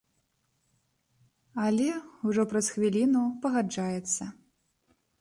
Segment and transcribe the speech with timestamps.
[1.65, 1.89] Але
[2.31, 4.23] ўжо праз хвіліну пагаджаецца.